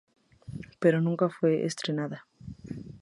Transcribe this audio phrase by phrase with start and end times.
[0.79, 2.25] Pero nunca fue estrenada.